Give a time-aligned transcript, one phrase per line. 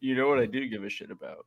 [0.00, 1.46] You know what I do give a shit about?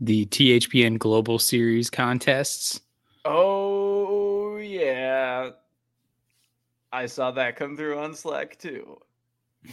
[0.00, 2.80] The THPN Global Series contests.
[3.24, 5.50] Oh yeah.
[6.92, 8.98] I saw that come through on Slack too,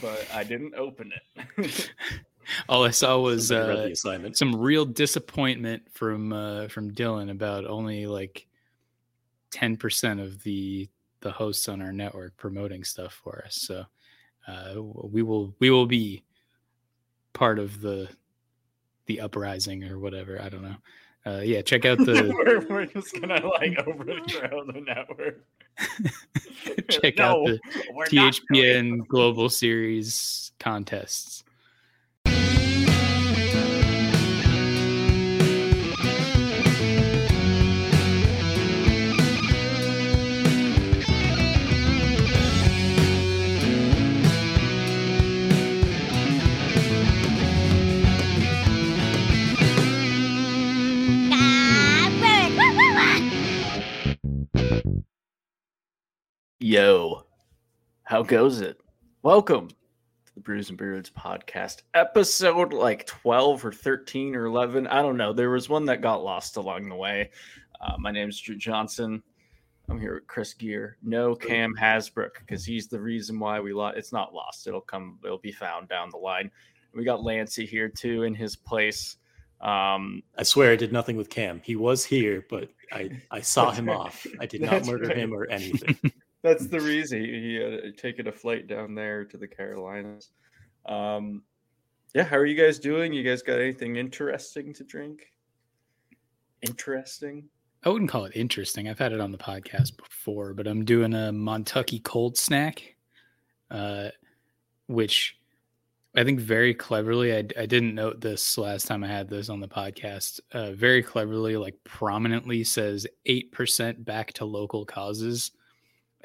[0.02, 1.92] but I didn't open it.
[2.70, 3.96] All I saw was uh,
[4.34, 8.46] some real disappointment from uh, from Dylan about only like
[9.52, 10.90] ten percent of the
[11.22, 13.56] the hosts on our network promoting stuff for us.
[13.56, 13.86] So
[14.48, 16.24] uh, we will we will be
[17.36, 18.10] part of the
[19.06, 20.42] the uprising or whatever.
[20.42, 20.76] I don't know.
[21.28, 25.44] Uh, yeah, check out the we're, we're just gonna like overthrow the network.
[26.90, 27.60] check out the
[27.94, 31.44] we're not doing THPN Global Series contests.
[56.68, 57.22] Yo,
[58.02, 58.80] how goes it?
[59.22, 64.88] Welcome to the Brews and Bruins podcast, episode like 12 or 13 or 11.
[64.88, 65.32] I don't know.
[65.32, 67.30] There was one that got lost along the way.
[67.80, 69.22] Uh, my name is Drew Johnson.
[69.90, 70.98] I'm here with Chris Gear.
[71.04, 74.00] No Cam Hasbrook because he's the reason why we lost.
[74.00, 74.66] It's not lost.
[74.66, 75.20] It'll come.
[75.24, 76.50] It'll be found down the line.
[76.96, 79.18] We got Lanci here too in his place.
[79.62, 81.62] Um, I swear I did nothing with Cam.
[81.64, 84.26] He was here, but I, I saw him off.
[84.40, 85.18] I did not murder right.
[85.18, 86.12] him or anything.
[86.46, 90.30] That's the reason he, he had taken a flight down there to the Carolinas.
[90.86, 91.42] Um,
[92.14, 93.12] yeah, how are you guys doing?
[93.12, 95.34] You guys got anything interesting to drink?
[96.62, 97.50] Interesting.
[97.84, 98.88] I wouldn't call it interesting.
[98.88, 102.96] I've had it on the podcast before, but I'm doing a Montucky cold snack,
[103.72, 104.10] uh,
[104.88, 105.38] which
[106.16, 107.34] I think very cleverly.
[107.34, 110.40] I, I didn't note this last time I had this on the podcast.
[110.52, 115.52] Uh, very cleverly, like prominently says eight percent back to local causes,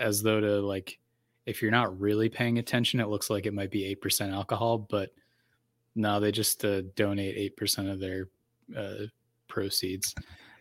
[0.01, 0.99] as though to like,
[1.47, 4.79] if you're not really paying attention, it looks like it might be eight percent alcohol,
[4.79, 5.11] but
[5.95, 8.29] no, they just uh, donate eight percent of their
[8.77, 9.07] uh,
[9.49, 10.15] proceeds.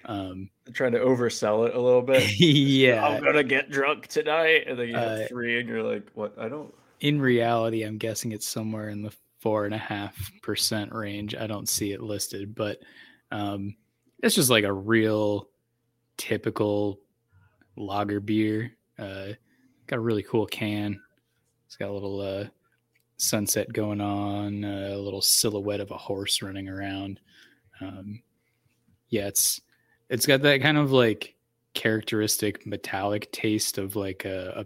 [0.05, 2.31] Um, trying to oversell it a little bit.
[2.39, 6.09] yeah, I'm gonna get drunk tonight, and then you have Uh, three, and you're like,
[6.13, 6.33] "What?
[6.37, 10.93] I don't." in reality, I'm guessing it's somewhere in the four and a half percent
[10.93, 11.35] range.
[11.35, 12.79] I don't see it listed, but
[13.31, 13.75] um,
[14.21, 15.49] it's just like a real
[16.17, 16.99] typical
[17.77, 18.71] lager beer.
[18.99, 19.33] Uh,
[19.87, 20.99] got a really cool can.
[21.65, 22.45] It's got a little uh,
[23.17, 27.19] sunset going on, a little silhouette of a horse running around.
[27.81, 28.21] Um,
[29.09, 29.61] yeah, it's
[30.09, 31.35] it's got that kind of like
[31.73, 34.65] characteristic metallic taste of like a,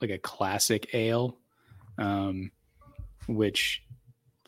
[0.00, 1.36] like a classic ale
[1.98, 2.50] um
[3.26, 3.82] which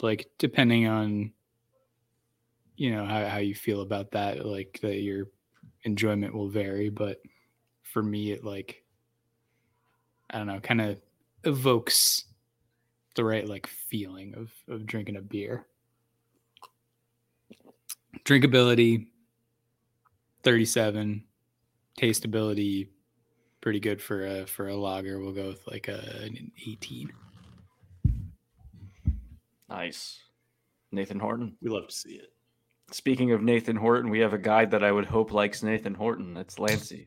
[0.01, 1.33] like depending on
[2.77, 5.27] you know how, how you feel about that like that your
[5.83, 7.19] enjoyment will vary but
[7.93, 8.83] for me it like
[10.31, 11.01] i don't know kind of
[11.45, 12.25] evokes
[13.15, 15.67] the right like feeling of of drinking a beer
[18.25, 19.07] drinkability
[20.43, 21.25] 37
[21.99, 22.89] tasteability
[23.61, 25.21] pretty good for a for a lager.
[25.21, 27.13] We'll go with like a, an 18.
[29.69, 30.21] Nice,
[30.91, 31.57] Nathan Horton.
[31.63, 32.33] We love to see it.
[32.91, 36.35] Speaking of Nathan Horton, we have a guy that I would hope likes Nathan Horton.
[36.35, 37.07] That's Lanci.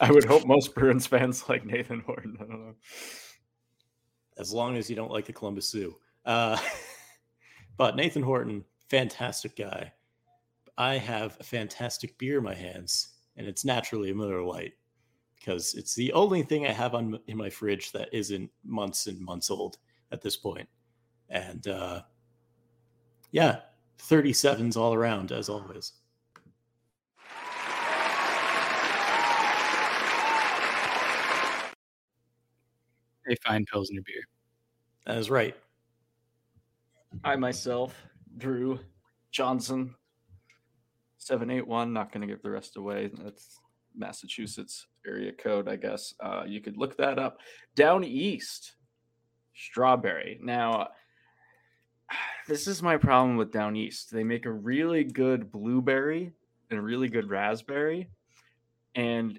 [0.00, 2.36] I would hope most Bruins fans like Nathan Horton.
[2.40, 2.74] I don't know.
[4.38, 5.96] As long as you don't like the Columbus Zoo.
[6.24, 6.58] Uh,
[7.76, 9.92] but Nathan Horton, fantastic guy.
[10.76, 14.74] I have a fantastic beer in my hands, and it's naturally a Miller Lite
[15.38, 19.18] because it's the only thing I have on in my fridge that isn't months and
[19.20, 19.78] months old
[20.12, 20.68] at this point.
[21.30, 22.02] And uh,
[23.30, 23.60] yeah,
[23.98, 25.92] 37s all around as always.
[33.26, 34.22] They find Pilsner beer.
[35.06, 35.56] That is right.
[37.24, 37.94] I myself,
[38.38, 38.78] Drew
[39.30, 39.94] Johnson,
[41.18, 41.92] 781.
[41.92, 43.10] Not going to give the rest away.
[43.12, 43.58] That's
[43.96, 46.14] Massachusetts area code, I guess.
[46.20, 47.38] Uh, you could look that up.
[47.74, 48.74] Downeast,
[49.54, 50.38] strawberry.
[50.42, 50.88] Now,
[52.48, 54.10] this is my problem with Downeast.
[54.10, 56.32] They make a really good blueberry
[56.70, 58.08] and a really good raspberry.
[58.94, 59.38] And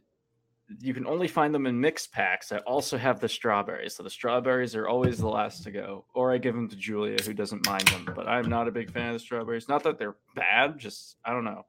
[0.80, 2.52] you can only find them in mixed packs.
[2.52, 3.96] I also have the strawberries.
[3.96, 6.06] So the strawberries are always the last to go.
[6.14, 8.10] Or I give them to Julia, who doesn't mind them.
[8.16, 9.70] But I'm not a big fan of the strawberries.
[9.70, 11.66] Not that they're bad, just I don't know.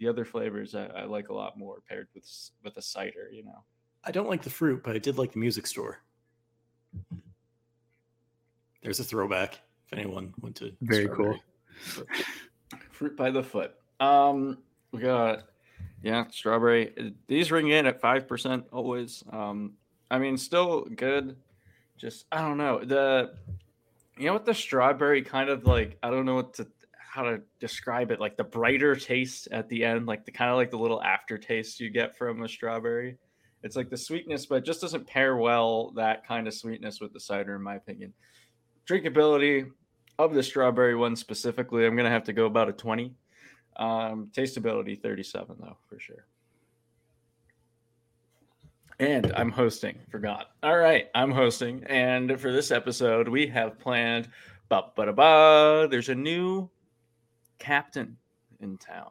[0.00, 2.24] The other flavors I, I like a lot more paired with
[2.64, 3.28] with a cider.
[3.32, 3.64] You know.
[4.04, 5.98] I don't like the fruit, but I did like the music store.
[8.82, 9.60] There's a throwback.
[9.86, 11.42] If anyone went to Very Strawberry.
[11.94, 12.04] cool.
[12.90, 13.74] Fruit by the foot.
[14.00, 14.58] Um,
[14.92, 15.44] we got
[16.02, 16.92] yeah, strawberry.
[16.98, 19.24] Uh, These ring in at five percent always.
[19.30, 19.74] Um,
[20.10, 21.36] I mean, still good.
[21.96, 23.34] Just I don't know the,
[24.16, 25.98] you know what the strawberry kind of like.
[26.02, 26.66] I don't know what to
[26.96, 28.20] how to describe it.
[28.20, 31.80] Like the brighter taste at the end, like the kind of like the little aftertaste
[31.80, 33.16] you get from a strawberry.
[33.64, 37.18] It's like the sweetness, but just doesn't pair well that kind of sweetness with the
[37.18, 38.12] cider, in my opinion.
[38.88, 39.68] Drinkability
[40.18, 43.12] of the strawberry one specifically, I'm gonna have to go about a 20.
[43.78, 46.26] Um, tasteability 37 though, for sure.
[49.00, 50.50] And I'm hosting, forgot.
[50.62, 51.84] All right, I'm hosting.
[51.86, 54.28] And for this episode, we have planned
[54.68, 55.86] ba ba ba.
[55.88, 56.68] There's a new
[57.60, 58.16] captain
[58.60, 59.10] in town.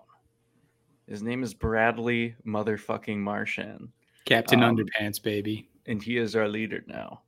[1.07, 3.87] His name is Bradley motherfucking Marchand.
[4.25, 5.69] Captain Um, Underpants, baby.
[5.85, 7.21] and he is our leader now.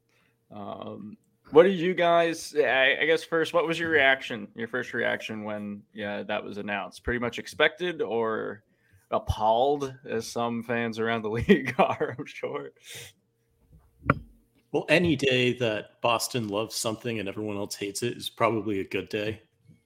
[0.52, 1.16] Um,
[1.52, 2.56] what are you guys?
[2.58, 4.48] I, I guess first, what was your reaction?
[4.56, 7.04] Your first reaction when yeah that was announced?
[7.04, 8.64] Pretty much expected or
[9.12, 12.16] appalled, as some fans around the league are.
[12.18, 12.70] I'm sure.
[14.72, 18.88] Well, any day that Boston loves something and everyone else hates it is probably a
[18.88, 19.42] good day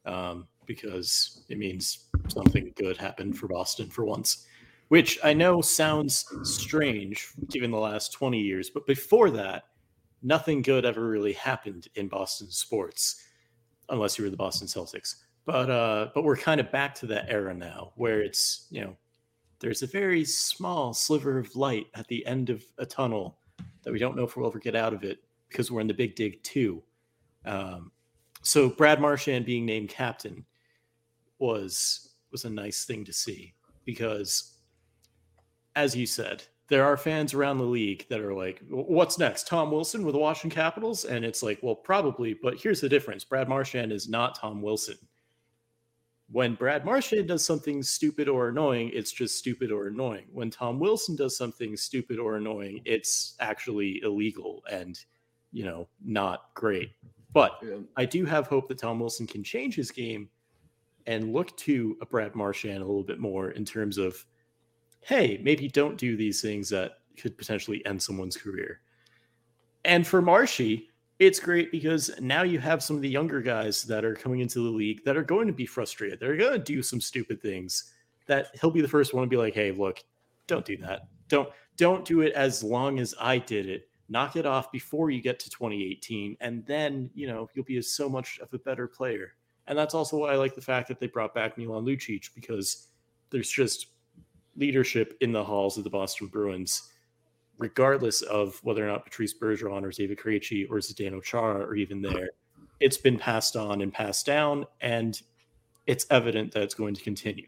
[0.06, 4.46] um, because it means something good happened for Boston for once,
[4.90, 9.64] which I know sounds strange given the last 20 years, but before that,
[10.24, 13.24] nothing good ever really happened in Boston sports
[13.90, 15.16] unless you were the Boston Celtics.
[15.46, 18.96] But uh, but we're kind of back to that era now where it's you know
[19.60, 23.38] there's a very small sliver of light at the end of a tunnel
[23.84, 25.94] that we don't know if we'll ever get out of it because we're in the
[25.94, 26.82] big dig too.
[27.46, 27.92] Um,
[28.42, 30.46] so Brad Marchand being named captain
[31.40, 33.54] was was a nice thing to see
[33.86, 34.54] because,
[35.76, 39.48] as you said, there are fans around the league that are like, "What's next?
[39.48, 43.24] Tom Wilson with the Washington Capitals?" And it's like, well, probably, but here's the difference:
[43.24, 44.98] Brad Marchand is not Tom Wilson.
[46.32, 50.26] When Brad Marchand does something stupid or annoying, it's just stupid or annoying.
[50.32, 54.98] When Tom Wilson does something stupid or annoying, it's actually illegal and,
[55.52, 56.92] you know, not great.
[57.34, 57.62] But
[57.98, 60.30] I do have hope that Tom Wilson can change his game
[61.06, 64.26] and look to a Brad Marchand a little bit more in terms of,
[65.06, 68.82] hey, maybe don't do these things that could potentially end someone's career.
[69.86, 70.90] And for Marchy,
[71.20, 74.64] it's great because now you have some of the younger guys that are coming into
[74.64, 76.20] the league that are going to be frustrated.
[76.20, 77.94] They're going to do some stupid things
[78.26, 80.04] that he'll be the first one to be like, "Hey, look,
[80.48, 81.08] don't do that.
[81.28, 83.90] Don't don't do it as long as I did it.
[84.10, 88.10] Knock it off before you get to 2018 and then, you know, you'll be so
[88.10, 89.34] much of a better player."
[89.68, 92.88] And that's also why I like the fact that they brought back Milan Lucic because
[93.30, 93.88] there's just
[94.56, 96.90] leadership in the halls of the Boston Bruins
[97.58, 102.02] regardless of whether or not Patrice Bergeron or David Krejci or Zdeno Chara are even
[102.02, 102.30] there,
[102.80, 105.22] it's been passed on and passed down, and
[105.88, 107.48] it's evident that it's going to continue.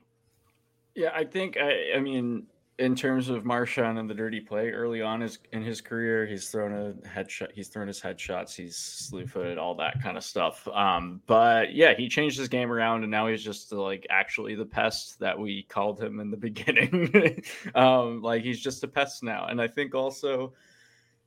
[0.96, 5.01] Yeah, I think I, I mean, in terms of Marchand and the dirty play early
[5.01, 9.25] on his, in his career, he's thrown a headshot, he's thrown his headshots, he's slew
[9.25, 10.68] footed, all that kind of stuff.
[10.68, 14.66] Um, but yeah, he changed his game around, and now he's just like actually the
[14.66, 17.44] pest that we called him in the beginning.
[17.75, 20.54] um, like he's just a pest now, and I think also,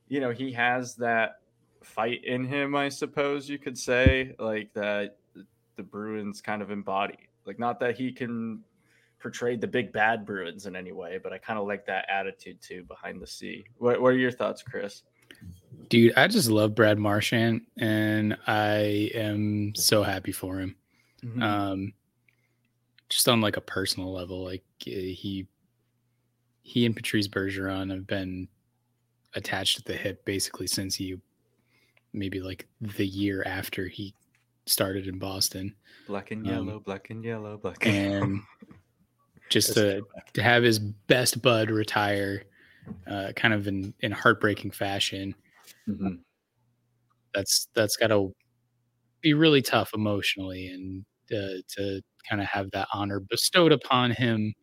[0.09, 1.41] you know, he has that
[1.83, 5.17] fight in him, I suppose you could say, like that
[5.77, 7.19] the Bruins kind of embody.
[7.47, 8.63] Like not that he can
[9.21, 12.61] portrayed the big bad Bruins in any way, but I kind of like that attitude
[12.61, 13.65] too behind the C.
[13.79, 15.03] What, what are your thoughts, Chris?
[15.89, 20.77] Dude, I just love Brad Marchand and I am so happy for him.
[21.25, 21.43] Mm-hmm.
[21.43, 21.93] Um
[23.09, 25.47] just on like a personal level, like uh, he
[26.63, 28.49] he and Patrice Bergeron have been
[29.35, 31.17] attached at the hip basically since he
[32.13, 34.15] maybe like the year after he
[34.67, 35.75] started in Boston.
[36.07, 38.41] black and um, yellow, black and yellow, black And
[39.51, 40.03] just to
[40.35, 42.45] to have his best bud retire
[43.09, 45.35] uh, kind of in in heartbreaking fashion.
[45.89, 46.21] Mhm.
[47.35, 48.35] that's that's got to
[49.23, 54.55] be really tough emotionally and uh, to kind of have that honor bestowed upon him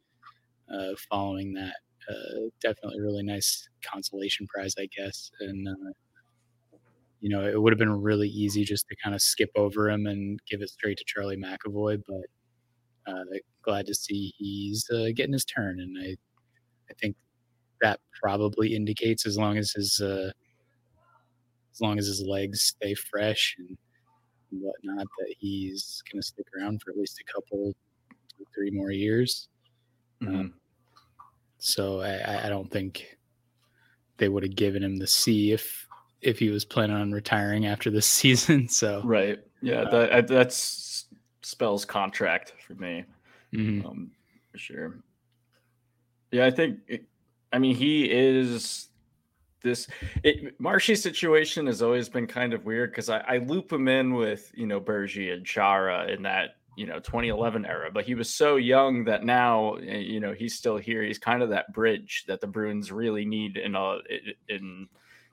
[0.74, 1.76] uh, following that
[2.10, 5.32] uh, definitely really nice consolation prize i guess.
[5.42, 5.92] And uh,
[7.22, 10.06] you know it would have been really easy just to kind of skip over him
[10.06, 12.46] and give it straight to charlie mcavoy but
[13.12, 13.24] uh,
[13.66, 16.16] glad to see he's uh, getting his turn and i
[16.90, 17.16] i think
[17.82, 20.32] that probably indicates as long as his uh,
[21.74, 23.78] as long as his legs stay fresh and
[24.52, 27.74] whatnot, that he's going to stick around for at least a couple,
[28.38, 29.50] two, three more years.
[30.24, 30.54] Mhm.
[31.58, 33.18] So I- I, I don't think
[34.16, 35.86] they would have given him the C if
[36.22, 38.70] if he was planning on retiring after this season.
[38.70, 39.40] So Right.
[39.62, 41.08] Yeah, uh, that that's
[41.42, 43.04] spells contract for me,
[43.54, 43.86] mm-hmm.
[43.86, 44.12] um,
[44.52, 45.00] for sure.
[46.32, 46.80] Yeah, I think.
[46.88, 47.06] It,
[47.54, 48.90] I mean, he is
[49.66, 49.88] this
[50.24, 54.14] it, Marchy's situation has always been kind of weird because I, I, loop him in
[54.14, 58.34] with you know Bergie and Chara in that you know 2011 era, but he was
[58.34, 61.04] so young that now eh, you know he's still here.
[61.04, 63.98] He's kind of that bridge that the Bruins really need in a
[64.48, 64.88] in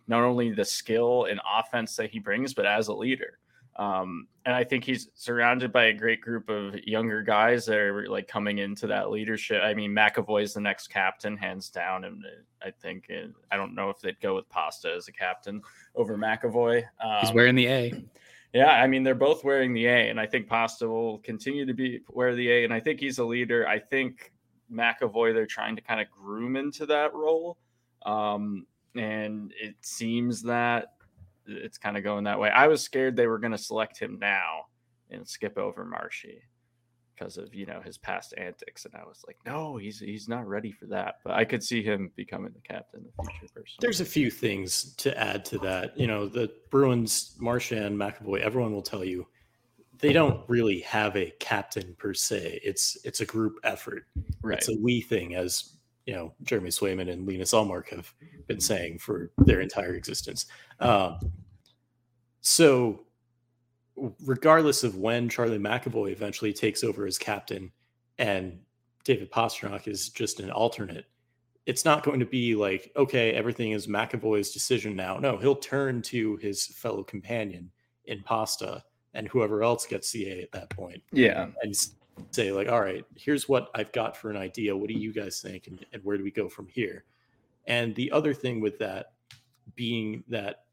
[0.09, 3.38] not only the skill and offense that he brings, but as a leader.
[3.76, 8.07] Um, and I think he's surrounded by a great group of younger guys that are
[8.09, 9.62] like coming into that leadership.
[9.62, 12.25] I mean, McAvoy is the next captain, hands down, and
[12.61, 15.62] I think and I don't know if they'd go with Pasta as a captain
[15.95, 16.83] over McAvoy.
[17.02, 18.05] Um, he's wearing the A.
[18.52, 21.73] Yeah, I mean they're both wearing the A, and I think Pasta will continue to
[21.73, 23.67] be wear the A, and I think he's a leader.
[23.67, 24.33] I think
[24.71, 27.57] McAvoy they're trying to kind of groom into that role,
[28.05, 30.91] um, and it seems that
[31.46, 32.50] it's kind of going that way.
[32.50, 34.62] I was scared they were going to select him now
[35.11, 36.42] and skip over Marchy
[37.14, 40.46] because of you know his past antics, and I was like, no, he's he's not
[40.46, 41.16] ready for that.
[41.25, 43.52] But I could see him becoming the captain in the future.
[43.54, 43.78] Personally.
[43.80, 45.99] There's a few things to add to that.
[45.99, 49.26] You know, the Bruins, Marchand, McAvoy, everyone will tell you
[49.99, 52.61] they don't really have a captain per se.
[52.64, 54.06] It's it's a group effort.
[54.42, 54.58] Right.
[54.58, 58.12] It's a we thing, as you know, Jeremy Swayman and Linus Ullmark have
[58.47, 60.47] been saying for their entire existence.
[60.80, 61.18] Um,
[62.40, 63.02] so,
[64.25, 67.71] regardless of when Charlie McAvoy eventually takes over as captain
[68.18, 68.59] and
[69.04, 71.06] David Pastrnak is just an alternate,
[71.66, 75.18] it's not going to be like, okay, everything is McAvoy's decision now.
[75.18, 77.71] No, he'll turn to his fellow companion
[78.06, 78.82] in Pasta
[79.14, 81.02] and whoever else gets CA at that point.
[81.12, 81.49] Yeah.
[81.62, 81.76] And
[82.31, 84.76] say, like, all right, here's what I've got for an idea.
[84.76, 85.66] What do you guys think?
[85.66, 87.04] And, and where do we go from here?
[87.66, 89.12] And the other thing with that
[89.75, 90.64] being that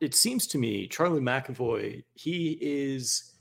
[0.00, 3.34] it seems to me Charlie McAvoy, he is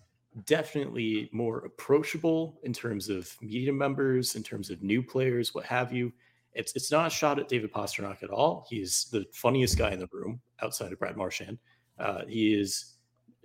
[0.45, 5.93] definitely more approachable in terms of media members, in terms of new players, what have
[5.93, 6.11] you.
[6.53, 8.65] It's it's not a shot at David Pastrnak at all.
[8.69, 11.57] He's the funniest guy in the room outside of Brad Marchand.
[11.99, 12.95] Uh, he is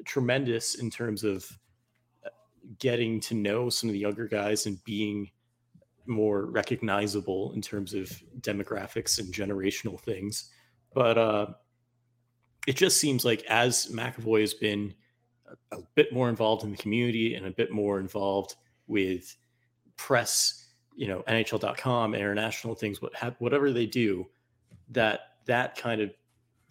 [0.05, 1.47] tremendous in terms of
[2.79, 5.31] getting to know some of the younger guys and being
[6.07, 8.11] more recognizable in terms of
[8.41, 10.51] demographics and generational things.
[10.93, 11.47] But uh,
[12.67, 14.95] it just seems like as McAvoy has been
[15.73, 19.37] a, bit more involved in the community and a bit more involved with
[19.97, 24.27] press, you know, NHL.com, international things, what whatever they do,
[24.91, 26.11] that that kind of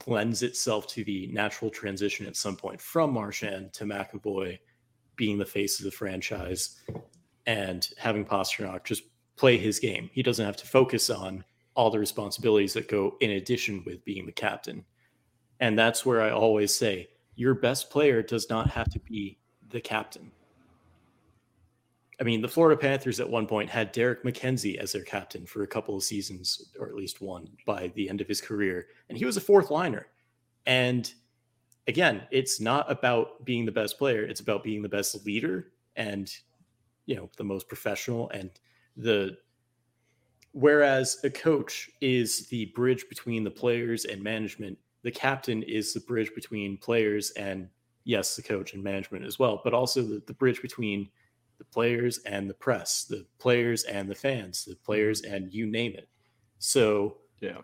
[0.07, 4.57] lends itself to the natural transition at some point from Marchand to McAvoy
[5.19, 6.79] being the face of the franchise
[7.45, 9.03] and having Pastrnak just
[9.35, 10.09] play his game.
[10.13, 11.43] He doesn't have to focus on
[11.75, 14.85] all the responsibilities that go in addition with being the captain.
[15.59, 19.37] And that's where I always say your best player does not have to be
[19.69, 20.31] the captain.
[22.21, 25.63] I mean, the Florida Panthers at one point had Derek MacKenzie as their captain for
[25.63, 28.87] a couple of seasons, or at least one by the end of his career.
[29.09, 30.07] And he was a fourth liner.
[30.65, 31.13] And
[31.89, 36.31] again, it's not about being the best player, it's about being the best leader and,
[37.07, 38.29] you know, the most professional.
[38.29, 38.51] And
[38.95, 39.37] the,
[40.51, 45.99] whereas a coach is the bridge between the players and management, the captain is the
[46.01, 47.67] bridge between players and
[48.03, 51.09] yes, the coach and management as well, but also the, the bridge between
[51.57, 55.33] the players and the press, the players and the fans, the players mm-hmm.
[55.33, 56.07] and you name it.
[56.59, 57.61] So yeah,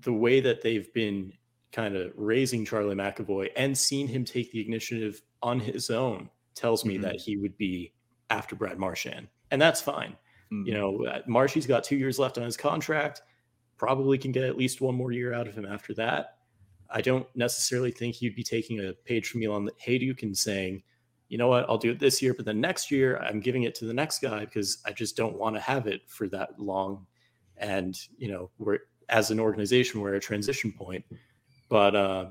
[0.00, 1.34] the way that they've been
[1.72, 6.84] kind of raising Charlie McAvoy and seeing him take the initiative on his own tells
[6.84, 7.04] me mm-hmm.
[7.04, 7.92] that he would be
[8.30, 10.16] after Brad Marchand, and that's fine.
[10.52, 10.66] Mm-hmm.
[10.66, 13.22] You know, uh, Marchy's got two years left on his contract.
[13.78, 16.36] Probably can get at least one more year out of him after that.
[16.90, 20.82] I don't necessarily think he'd be taking a page from Milan Hejduk and saying,
[21.28, 23.74] you know what, I'll do it this year, but then next year I'm giving it
[23.76, 27.06] to the next guy because I just don't want to have it for that long.
[27.56, 31.04] And, you know, we're as an organization, we're at a transition point.
[31.72, 32.26] But uh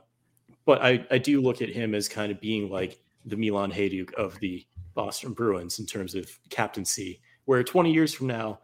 [0.65, 4.13] but I, I do look at him as kind of being like the Milan Hejduk
[4.13, 8.59] of the Boston Bruins in terms of captaincy, where 20 years from now,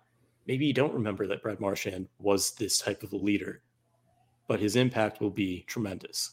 [0.46, 3.64] maybe you don't remember that Brad Marchand was this type of a leader
[4.48, 6.32] but his impact will be tremendous.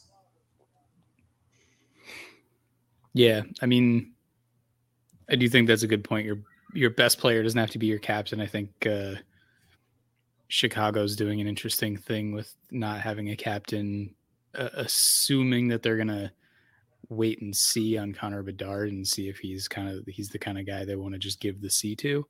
[3.12, 4.12] Yeah, I mean,
[5.28, 6.26] I do think that's a good point.
[6.26, 6.38] Your
[6.72, 8.40] your best player doesn't have to be your captain.
[8.40, 9.14] I think uh,
[10.48, 14.14] Chicago's doing an interesting thing with not having a captain,
[14.54, 16.32] assuming that they're gonna
[17.08, 20.58] wait and see on Connor Bedard and see if he's kind of he's the kind
[20.58, 22.26] of guy they want to just give the C to.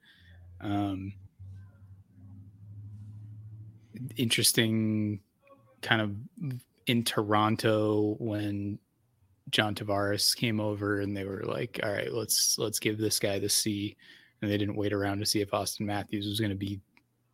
[0.61, 1.13] Um,
[4.17, 5.21] interesting
[5.83, 8.79] kind of in Toronto when
[9.51, 13.39] John Tavares came over and they were like, "All right, let's let's give this guy
[13.39, 13.97] the C,"
[14.41, 16.81] and they didn't wait around to see if Austin Matthews was going to be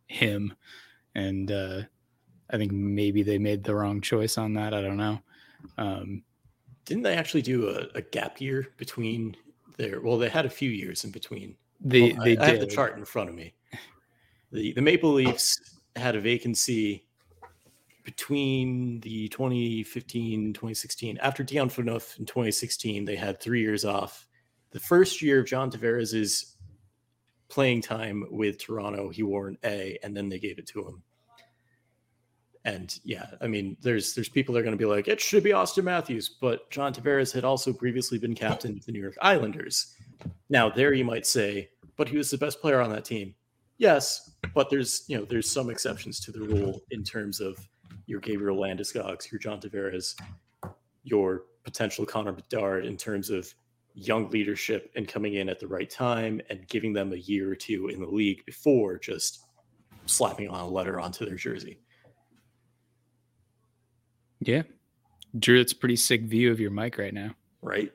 [0.07, 0.53] him.
[1.15, 1.81] And uh,
[2.51, 4.73] I think maybe they made the wrong choice on that.
[4.73, 5.21] I don't know.
[5.77, 6.23] Um,
[6.85, 9.35] Didn't they actually do a, a gap year between
[9.77, 10.01] their?
[10.01, 11.55] Well, they had a few years in between.
[11.79, 13.53] they Well, they I, I have the chart in front of me.
[14.51, 15.59] The the Maple Leafs
[15.95, 17.05] had a vacancy
[18.03, 24.27] between the 2015 2016 after Dion Phaneuf in 2016 they had 3 years off.
[24.71, 26.57] The first year of John Tavares's
[27.47, 31.03] playing time with Toronto he wore an A and then they gave it to him.
[32.63, 35.43] And yeah, I mean there's there's people that are going to be like it should
[35.43, 39.17] be Austin Matthews, but John Tavares had also previously been captain of the New York
[39.21, 39.95] Islanders.
[40.49, 43.33] Now there you might say, but he was the best player on that team.
[43.77, 47.57] Yes, but there's you know there's some exceptions to the rule in terms of
[48.05, 50.15] your Gabriel Landeskog's, your John Tavares,
[51.03, 53.51] your potential Connor Bedard in terms of
[53.93, 57.55] young leadership and coming in at the right time and giving them a year or
[57.55, 59.45] two in the league before just
[60.05, 61.79] slapping on a letter onto their jersey.
[64.41, 64.63] Yeah,
[65.37, 67.35] Drew, it's a pretty sick view of your mic right now.
[67.61, 67.91] right?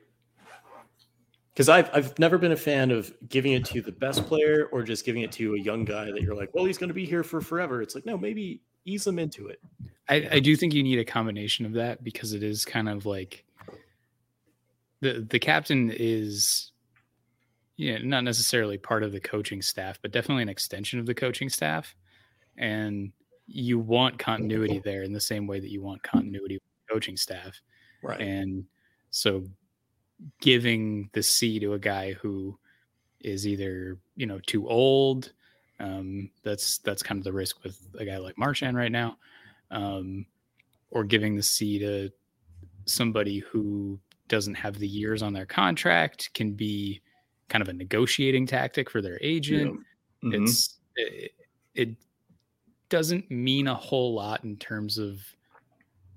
[1.53, 4.83] Because I've I've never been a fan of giving it to the best player or
[4.83, 7.07] just giving it to a young guy that you're like, well, he's going to be
[7.07, 7.81] here for forever.
[7.83, 9.61] It's like, no, maybe ease them into it.
[10.09, 13.07] I, I do think you need a combination of that because it is kind of
[13.07, 13.45] like
[15.01, 16.71] the the captain is
[17.77, 21.49] yeah not necessarily part of the coaching staff but definitely an extension of the coaching
[21.49, 21.95] staff
[22.57, 23.13] and
[23.47, 27.61] you want continuity there in the same way that you want continuity with coaching staff
[28.03, 28.21] Right.
[28.21, 28.65] and
[29.11, 29.45] so
[30.41, 32.59] giving the C to a guy who
[33.21, 35.33] is either you know too old
[35.81, 39.19] um, that's that's kind of the risk with a guy like Marchand right now
[39.71, 40.27] um,
[40.91, 42.11] or giving the C to
[42.87, 43.99] somebody who
[44.29, 47.01] doesn't have the years on their contract can be
[47.49, 49.79] kind of a negotiating tactic for their agent
[50.25, 50.35] Mhm.
[50.35, 51.33] it's it,
[51.75, 51.89] it
[52.89, 55.21] doesn't mean a whole lot in terms of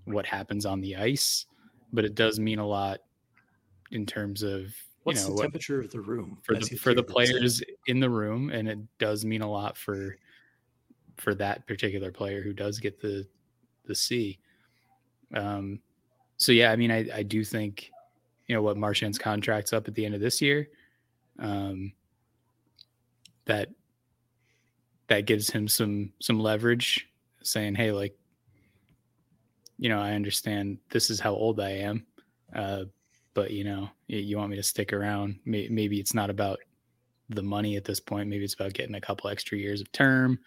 [0.05, 1.45] what happens on the ice
[1.93, 2.99] but it does mean a lot
[3.91, 6.37] in terms of What's you know the what, temperature of the room?
[6.43, 9.77] for That's the for the players in the room and it does mean a lot
[9.77, 10.17] for
[11.17, 13.27] for that particular player who does get the
[13.85, 14.39] the C.
[15.33, 15.79] Um
[16.37, 17.91] so yeah i mean i i do think
[18.47, 20.69] you know what Marchand's contract's up at the end of this year
[21.39, 21.91] um
[23.45, 23.69] that
[25.09, 27.07] that gives him some some leverage
[27.43, 28.15] saying hey like
[29.77, 32.05] you know i understand this is how old i am
[32.55, 32.83] uh
[33.33, 35.39] but you know y- you want me to stick around.
[35.45, 36.59] May- maybe it's not about
[37.29, 38.27] the money at this point.
[38.27, 40.39] Maybe it's about getting a couple extra years of term.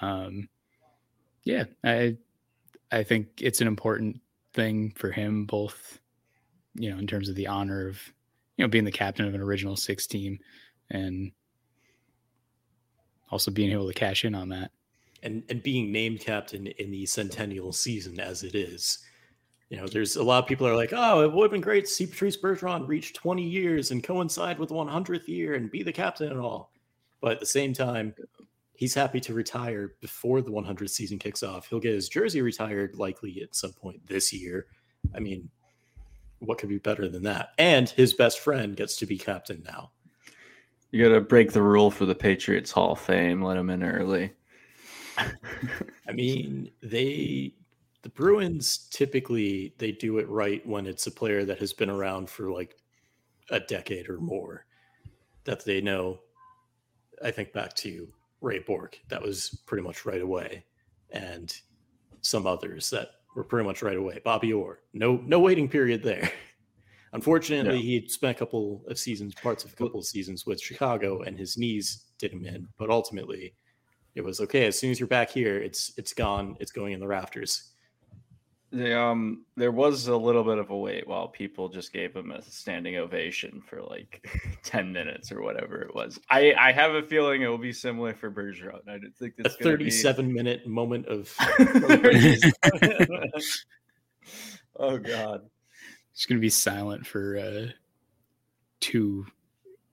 [0.00, 0.48] Um
[1.44, 2.16] yeah i
[2.92, 4.20] i think it's an important
[4.52, 6.00] thing for him both
[6.74, 8.00] you know in terms of the honor of
[8.56, 10.38] you know being the captain of an original six team
[10.90, 11.30] and
[13.30, 14.70] also being able to cash in on that
[15.22, 18.98] and and being named captain in the centennial season as it is.
[19.70, 21.84] You know, there's a lot of people are like, oh, it would have been great
[21.84, 25.82] to see Patrice Bergeron reach 20 years and coincide with the 100th year and be
[25.82, 26.72] the captain and all.
[27.20, 28.14] But at the same time,
[28.72, 31.68] he's happy to retire before the 100th season kicks off.
[31.68, 34.66] He'll get his jersey retired likely at some point this year.
[35.14, 35.50] I mean,
[36.38, 37.50] what could be better than that?
[37.58, 39.90] And his best friend gets to be captain now.
[40.90, 43.42] You got to break the rule for the Patriots Hall of Fame.
[43.42, 44.32] Let them in early.
[45.18, 47.54] I mean, they
[48.02, 52.30] the Bruins typically they do it right when it's a player that has been around
[52.30, 52.76] for like
[53.50, 54.64] a decade or more
[55.44, 56.20] that they know.
[57.22, 58.06] I think back to
[58.40, 60.64] Ray Bourque, that was pretty much right away,
[61.10, 61.54] and
[62.20, 64.20] some others that were pretty much right away.
[64.24, 66.30] Bobby Orr, no no waiting period there.
[67.12, 68.00] Unfortunately, Yeah.
[68.00, 71.38] he spent a couple of seasons, parts of a couple of seasons with Chicago, and
[71.38, 72.68] his knees did him in.
[72.78, 73.54] But ultimately,
[74.14, 74.66] it was okay.
[74.66, 76.56] As soon as you're back here, it's it's gone.
[76.60, 77.72] It's going in the rafters.
[78.70, 82.30] The, um, there was a little bit of a wait while people just gave him
[82.32, 84.28] a standing ovation for like
[84.62, 86.20] ten minutes or whatever it was.
[86.30, 88.86] I I have a feeling it will be similar for Bergeron.
[88.86, 91.34] I don't think A it's gonna be- 37 minute moment of
[94.76, 95.48] oh God.
[96.18, 97.66] It's going to be silent for uh
[98.80, 99.24] two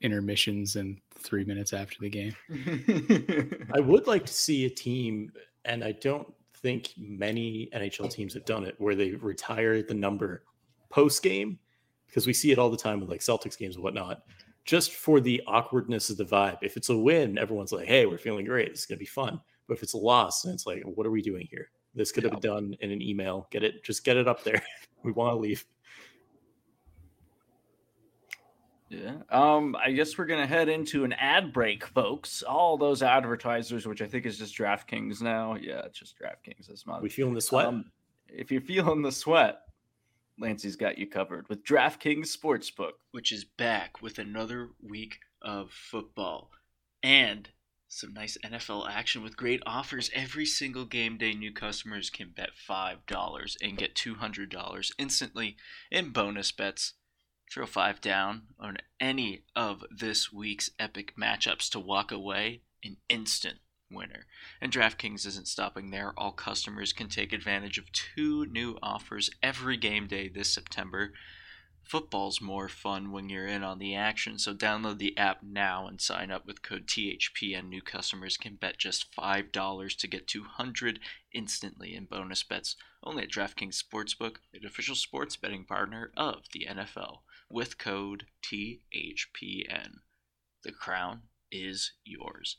[0.01, 2.35] intermissions and three minutes after the game
[3.75, 5.31] I would like to see a team,
[5.65, 10.43] and I don't think many NHL teams have done it, where they retire the number
[10.89, 11.59] post game
[12.07, 14.23] because we see it all the time with like Celtics games and whatnot.
[14.65, 16.57] Just for the awkwardness of the vibe.
[16.63, 18.69] If it's a win, everyone's like, "Hey, we're feeling great.
[18.69, 21.21] It's gonna be fun." But if it's a loss, then it's like, "What are we
[21.21, 21.69] doing here?
[21.93, 22.39] This could have Yeah.
[22.39, 23.47] been done in an email.
[23.51, 24.61] Get it, just get it up there.
[25.03, 25.63] we want to leave."
[28.89, 29.15] Yeah.
[29.29, 32.43] Um, I guess we're gonna head into an ad break, folks.
[32.43, 35.55] All those advertisers, which I think is just DraftKings now.
[35.55, 37.01] Yeah, it's just DraftKings this month.
[37.01, 37.67] We feeling the sweat?
[37.67, 37.91] Um,
[38.29, 39.61] if you're feeling the sweat,
[40.39, 42.93] Lanci's got you covered with DraftKings Sportsbook.
[43.11, 46.51] which is back with another week of football
[47.01, 47.49] and
[47.87, 50.09] some nice NFL action with great offers.
[50.13, 55.55] Every single game day, new customers can bet $5 and get $200 instantly
[55.91, 56.93] in bonus bets.
[57.51, 62.97] Throw oh five down on any of this week's epic matchups to walk away an
[63.07, 63.59] instant
[63.91, 64.25] winner.
[64.61, 66.13] And DraftKings isn't stopping there.
[66.17, 71.13] All customers can take advantage of two new offers every game day this September.
[71.83, 76.01] Football's more fun when you're in on the action, so download the app now and
[76.01, 77.69] sign up with code THPN.
[77.69, 80.99] New customers can bet just $5 to get 200
[81.31, 86.65] instantly in bonus bets only at DraftKings Sportsbook, an official sports betting partner of the
[86.67, 89.99] NFL, with code THPN.
[90.63, 92.57] The crown is yours.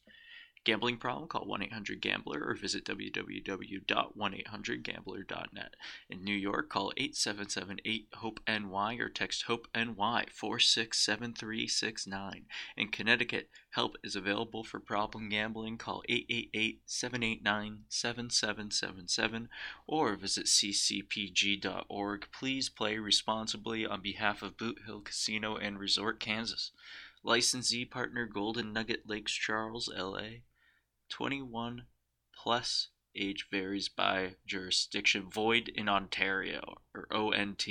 [0.66, 1.28] Gambling problem?
[1.28, 5.74] Call 1 800 Gambler or visit www.1800Gambler.net.
[6.10, 12.46] In New York, call 877 8 HOPE NY or text HOPE NY 467369.
[12.76, 15.78] In Connecticut, help is available for problem gambling.
[15.78, 19.48] Call 888 789 7777
[19.86, 22.26] or visit ccpg.org.
[22.32, 26.72] Please play responsibly on behalf of Boot Hill Casino and Resort, Kansas.
[27.22, 30.40] Licensee partner Golden Nugget Lakes Charles, LA.
[31.08, 31.84] 21
[32.34, 35.30] plus age varies by jurisdiction.
[35.30, 37.66] Void in ontario or ont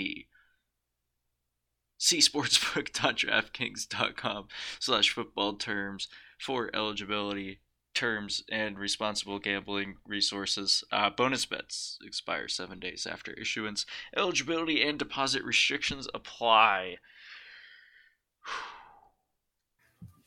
[1.98, 4.48] see sportsbook.draftkings.com
[4.80, 6.08] slash football terms
[6.40, 7.60] for eligibility
[7.94, 10.84] terms and responsible gambling resources.
[10.92, 13.86] Uh, bonus bets expire seven days after issuance.
[14.16, 16.98] Eligibility and deposit restrictions apply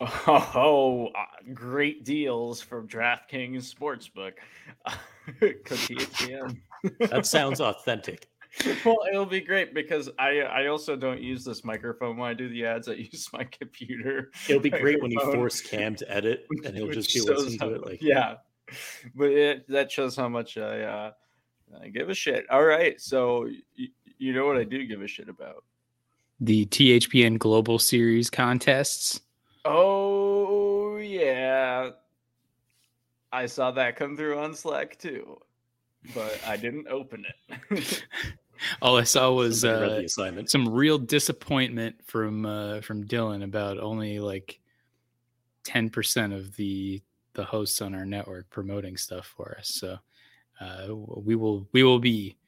[0.00, 4.34] Oh, uh, great deals from DraftKings Sportsbook.
[7.11, 8.28] That sounds authentic.
[8.84, 12.48] well, it'll be great because I I also don't use this microphone when I do
[12.48, 12.88] the ads.
[12.88, 14.30] I use my computer.
[14.48, 17.68] It'll be great when you force Cam to edit and he'll just be listening how-
[17.68, 18.37] to it like yeah.
[19.14, 21.11] But it, that shows how much I uh,
[21.82, 22.48] I give a shit.
[22.50, 25.64] All right, so y- you know what I do give a shit about.
[26.40, 29.20] The THPN Global Series contests.
[29.70, 31.90] Oh yeah,
[33.31, 35.38] I saw that come through on Slack too,
[36.14, 37.26] but I didn't open
[37.70, 38.04] it.
[38.83, 40.50] All I saw was uh, assignment.
[40.50, 44.59] some real disappointment from uh, from Dylan about only like
[45.64, 47.02] ten percent of the
[47.35, 49.68] the hosts on our network promoting stuff for us.
[49.68, 49.98] So
[50.62, 52.38] uh, we will we will be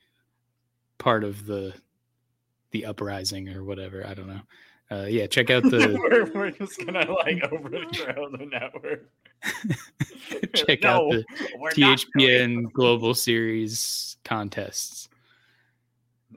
[0.97, 1.75] part of the
[2.71, 4.07] the uprising or whatever.
[4.07, 4.41] I don't know.
[4.91, 9.09] Uh, yeah, check out the we're, we're just gonna like overthrow the network.
[10.55, 11.25] check out the
[11.75, 15.09] THPN Global Series contests.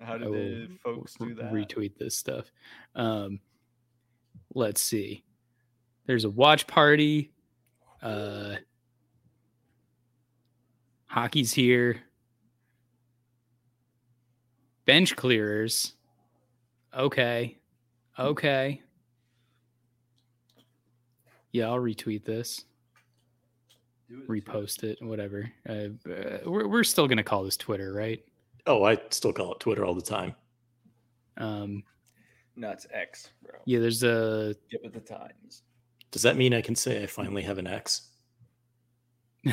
[0.02, 1.52] How did the folks do that?
[1.52, 2.52] retweet this stuff.
[2.96, 3.40] Um,
[4.54, 5.24] let's see.
[6.06, 7.32] There's a watch party.
[8.02, 8.56] Uh,
[11.06, 12.02] hockey's here.
[14.86, 15.94] Bench clearers.
[16.96, 17.58] Okay.
[18.20, 18.82] Okay.
[21.52, 22.64] Yeah, I'll retweet this,
[24.10, 24.28] it.
[24.28, 25.52] repost it, whatever.
[25.68, 28.24] Uh, uh, we're, we're still going to call this Twitter, right?
[28.66, 30.34] Oh, I still call it Twitter all the time.
[31.38, 31.84] Um,
[32.56, 33.60] No, it's X, bro.
[33.66, 35.64] yeah, there's a Get with the times.
[36.12, 38.10] Does that mean I can say I finally have an X?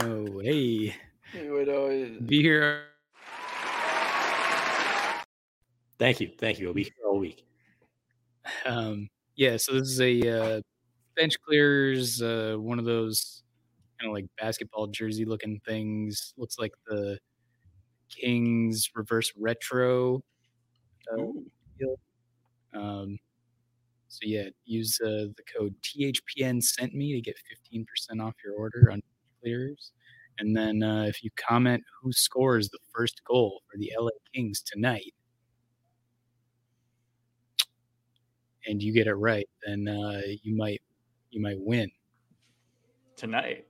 [0.00, 0.94] oh, hey.
[1.34, 2.84] You would always- Be here.
[6.00, 6.32] Thank you.
[6.38, 6.68] Thank you.
[6.68, 7.44] I'll be here all week.
[8.66, 10.60] Um, yeah, so this is a uh,
[11.16, 13.42] bench clears, uh, one of those
[14.00, 16.34] kind of like basketball jersey looking things.
[16.38, 17.18] Looks like the
[18.10, 20.22] Kings reverse retro.
[21.12, 21.96] uh.
[22.74, 23.18] Um,
[24.08, 27.36] so yeah, use uh, the code THPN sent me to get
[27.74, 27.86] 15%
[28.22, 29.00] off your order on
[29.42, 29.92] clears.
[30.38, 34.62] And then uh, if you comment who scores the first goal for the LA Kings
[34.62, 35.14] tonight,
[38.66, 40.80] and you get it right, then uh, you might
[41.30, 41.90] you might win.
[43.16, 43.66] tonight.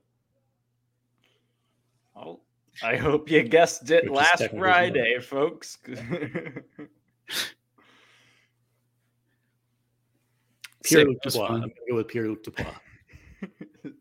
[2.15, 2.41] Well,
[2.83, 5.77] I hope you guessed it Which last technically Friday, folks.
[10.83, 11.47] Pierre Sick, Luc that was Dubois.
[11.47, 12.73] I'm going to go with Pierre Luc Dubois.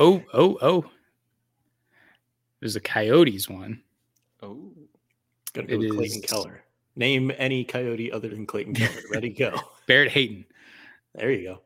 [0.00, 0.84] Oh oh oh!
[2.60, 3.82] There's a Coyotes one.
[4.44, 4.70] oh,
[5.54, 6.62] Going to It go with Clayton is- Keller.
[6.98, 9.00] Name any Coyote other than Clayton Keller.
[9.12, 9.54] Ready, go.
[9.86, 10.44] Barrett Hayton.
[11.14, 11.60] There you go.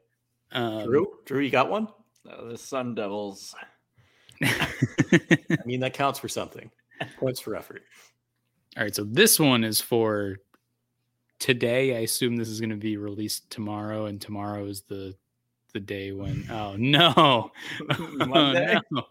[0.52, 1.88] Um, Drew, Drew, you got one?
[2.30, 3.54] Uh, the Sun Devils.
[4.42, 4.68] I
[5.64, 6.70] mean, that counts for something.
[7.18, 7.82] Points for effort.
[8.76, 10.36] All right, so this one is for
[11.38, 11.96] today.
[11.96, 15.14] I assume this is going to be released tomorrow, and tomorrow is the
[15.72, 16.46] the day when.
[16.50, 17.50] Oh no!
[18.20, 19.06] Oh, no.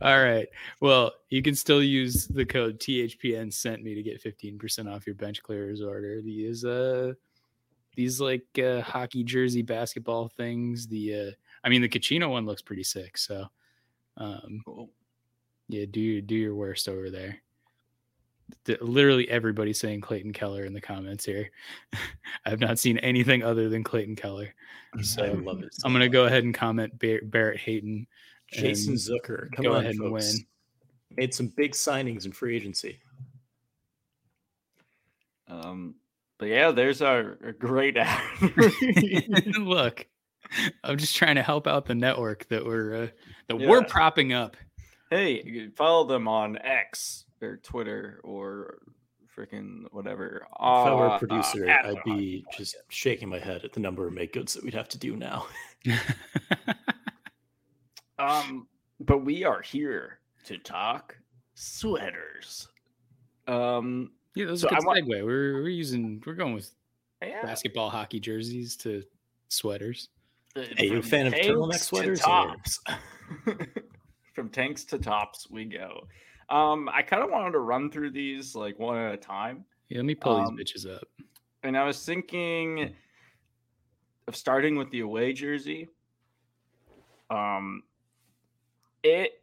[0.00, 0.48] All right.
[0.80, 5.14] Well, you can still use the code THPN sent me to get 15% off your
[5.14, 6.20] bench clearers order.
[6.20, 7.12] These uh
[7.96, 10.86] these like uh hockey jersey basketball things.
[10.86, 11.30] The uh
[11.64, 13.46] I mean the Kachina one looks pretty sick, so
[14.16, 14.90] um Cool.
[15.68, 17.38] yeah, do your do your worst over there.
[18.64, 21.50] The- literally everybody saying Clayton Keller in the comments here.
[22.46, 24.54] I've not seen anything other than Clayton Keller.
[25.18, 25.74] I love it.
[25.84, 28.06] I'm gonna go ahead and comment Bar- Barrett Hayton.
[28.52, 29.50] Jason and Zucker.
[29.52, 30.34] Come go on, ahead and folks.
[30.34, 30.46] win.
[31.16, 32.98] Made some big signings in free agency.
[35.48, 35.94] Um,
[36.38, 38.20] but yeah, there's our, our great ad.
[39.58, 40.06] Look,
[40.84, 43.06] I'm just trying to help out the network that we're uh,
[43.48, 43.68] that Yeah.
[43.68, 44.56] we're propping up.
[45.10, 48.78] hey, you can follow them on X or Twitter or
[49.36, 50.42] freaking whatever.
[50.46, 53.80] If I were Uh, a producer, at I'd be just shaking my head at the
[53.80, 55.46] number of make goods that we'd have to do now.
[58.18, 58.66] Um,
[59.00, 61.16] but we are here to talk
[61.54, 62.68] sweaters.
[63.46, 65.24] Um, yeah, that was So a I good want- segue.
[65.24, 66.70] We're we're using we're going with
[67.22, 69.02] yeah, basketball hockey jerseys to
[69.48, 70.08] sweaters.
[70.56, 72.80] uh, Hey, you a fan of turtleneck tanks to sweaters, Tops.
[74.34, 76.06] from tanks to tops, we go.
[76.48, 79.64] Um, I kind of wanted to run through these like one at a time.
[79.88, 81.08] Yeah, let me pull Um, these bitches up.
[81.62, 82.94] and I was thinking
[84.28, 85.88] of starting with the away jersey.
[87.30, 87.82] Um,
[89.02, 89.40] it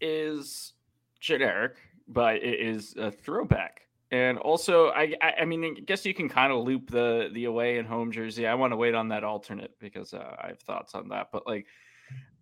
[0.00, 0.72] is
[1.20, 1.76] generic,
[2.08, 6.28] but it is a throwback, and also I, I, I mean, I guess you can
[6.28, 8.46] kind of loop the the away and home jersey.
[8.46, 11.46] I want to wait on that alternate because uh, I have thoughts on that, but
[11.46, 11.66] like,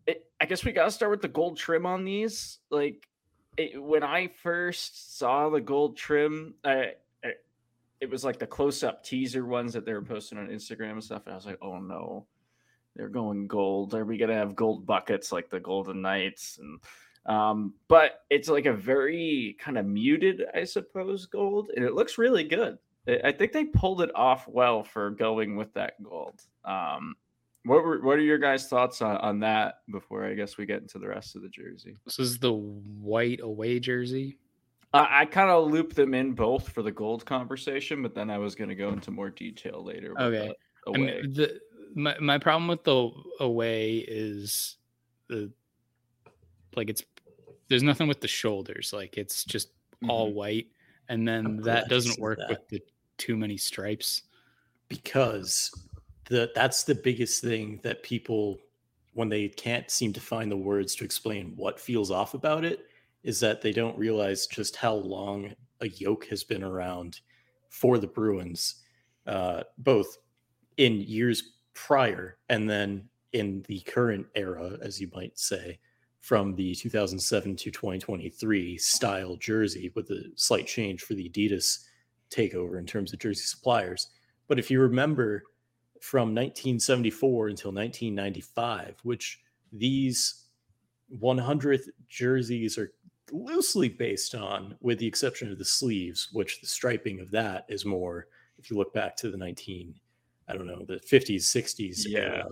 [0.07, 2.59] it, I guess we got to start with the gold trim on these.
[2.71, 3.07] Like,
[3.57, 6.93] it, when I first saw the gold trim, I,
[7.25, 7.33] I
[8.01, 11.05] it was like the close up teaser ones that they were posting on Instagram and
[11.05, 11.23] stuff.
[11.27, 12.27] And I was like, oh no,
[12.97, 13.95] they're going gold.
[13.95, 16.59] Are we gonna have gold buckets like the Golden Knights?
[16.61, 16.81] And
[17.27, 22.19] um, but it's like a very kind of muted, I suppose, gold, and it looks
[22.19, 22.79] really good.
[23.25, 26.41] I think they pulled it off well for going with that gold.
[26.65, 27.17] Um,
[27.65, 30.83] what were what are your guys' thoughts on, on that before I guess we get
[30.83, 31.97] into the rest of the jersey?
[32.05, 34.39] This is the white away jersey.
[34.93, 38.39] I, I kind of looped them in both for the gold conversation, but then I
[38.39, 40.15] was going to go into more detail later.
[40.21, 40.49] Okay.
[40.87, 40.99] I away.
[40.99, 41.61] mean, the
[41.95, 44.77] my, my problem with the away is
[45.29, 45.51] the
[46.77, 47.03] like it's
[47.69, 48.93] there's nothing with the shoulders.
[48.93, 49.69] Like it's just
[50.09, 50.67] all white,
[51.09, 52.49] and then I'm that doesn't work that.
[52.49, 52.83] with the
[53.19, 54.23] too many stripes.
[54.89, 55.71] because
[56.29, 58.59] the that's the biggest thing that people
[59.15, 62.87] when they can't seem to find the words to explain what feels off about it
[63.23, 67.21] is that they don't realize just how long a yoke has been around
[67.69, 68.77] for the Bruins,
[69.27, 70.19] uh, both
[70.77, 75.79] in years prior and then in the current era, as you might say,
[76.21, 81.81] from the 2007 to 2023 style jersey with a slight change for the Adidas
[82.31, 84.11] takeover in terms of jersey suppliers.
[84.47, 85.43] But if you remember
[86.01, 89.41] from 1974 until 1995, which
[89.73, 90.45] these
[91.21, 92.93] 100th jerseys are
[93.31, 97.85] loosely based on, with the exception of the sleeves, which the striping of that is
[97.85, 98.27] more,
[98.59, 99.95] if you look back to the 19,
[100.53, 102.43] I don't know, the 50s, 60s, Yeah.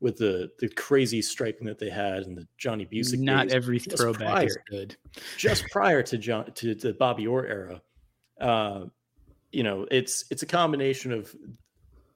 [0.00, 3.18] with the the crazy striping that they had and the Johnny Bucyk.
[3.18, 4.96] Not days, every throwback is good.
[5.36, 7.82] just prior to John to the Bobby Orr era.
[8.40, 8.86] Uh,
[9.52, 11.34] you know, it's it's a combination of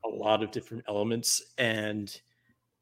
[0.04, 2.18] a lot of different elements, and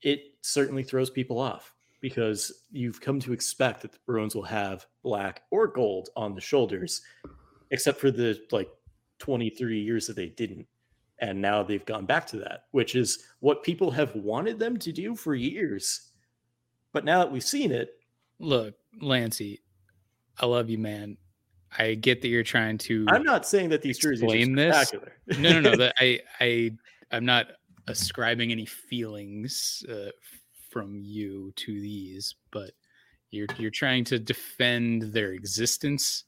[0.03, 4.87] it certainly throws people off because you've come to expect that the Bruins will have
[5.03, 7.01] black or gold on the shoulders,
[7.71, 8.69] except for the like
[9.19, 10.67] 23 years that they didn't.
[11.23, 14.93] And now they've gone back to that, which is what people have wanted them to
[14.93, 16.11] do for years.
[16.93, 17.95] But now that we've seen it,
[18.41, 19.61] Look, Lanci,
[20.41, 21.17] I love you, man.
[21.79, 24.89] I get that you're trying to I'm not saying that these jerseys are this?
[24.89, 25.13] spectacular.
[25.39, 25.77] no, no, no.
[25.77, 26.73] That I, I,
[27.13, 27.47] I'm not
[27.87, 30.11] ascribing any feelings uh,
[30.71, 32.73] from you to these, but
[33.31, 36.25] you're you're trying to defend their existence.